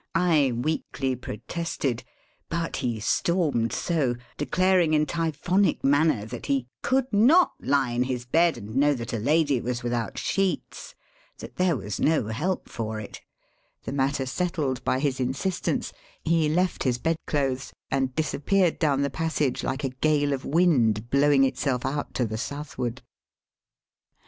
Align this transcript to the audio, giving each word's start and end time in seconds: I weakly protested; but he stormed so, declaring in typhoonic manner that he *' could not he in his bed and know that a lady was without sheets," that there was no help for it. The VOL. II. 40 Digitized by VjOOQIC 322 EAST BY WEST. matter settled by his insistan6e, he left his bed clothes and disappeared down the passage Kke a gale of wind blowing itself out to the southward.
I 0.15 0.51
weakly 0.55 1.15
protested; 1.15 2.03
but 2.49 2.77
he 2.77 2.99
stormed 2.99 3.71
so, 3.71 4.15
declaring 4.35 4.95
in 4.95 5.05
typhoonic 5.05 5.83
manner 5.83 6.25
that 6.25 6.47
he 6.47 6.65
*' 6.73 6.81
could 6.81 7.05
not 7.13 7.51
he 7.63 7.93
in 7.95 8.01
his 8.05 8.25
bed 8.25 8.57
and 8.57 8.75
know 8.75 8.95
that 8.95 9.13
a 9.13 9.19
lady 9.19 9.61
was 9.61 9.83
without 9.83 10.17
sheets," 10.17 10.95
that 11.37 11.57
there 11.57 11.77
was 11.77 11.99
no 11.99 12.29
help 12.29 12.67
for 12.67 12.99
it. 12.99 13.21
The 13.83 13.91
VOL. 13.91 14.07
II. 14.07 14.07
40 14.07 14.11
Digitized 14.13 14.19
by 14.19 14.19
VjOOQIC 14.19 14.21
322 14.23 14.23
EAST 14.23 14.23
BY 14.23 14.23
WEST. 14.23 14.23
matter 14.23 14.25
settled 14.25 14.83
by 14.83 14.99
his 14.99 15.19
insistan6e, 15.19 15.93
he 16.23 16.49
left 16.49 16.83
his 16.83 16.97
bed 16.97 17.17
clothes 17.27 17.73
and 17.91 18.15
disappeared 18.15 18.79
down 18.79 19.01
the 19.03 19.09
passage 19.11 19.61
Kke 19.61 19.83
a 19.83 19.89
gale 19.89 20.33
of 20.33 20.45
wind 20.45 21.11
blowing 21.11 21.43
itself 21.43 21.85
out 21.85 22.15
to 22.15 22.25
the 22.25 22.39
southward. 22.39 23.03